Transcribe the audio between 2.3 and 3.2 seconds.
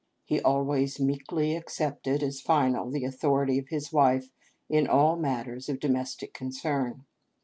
final the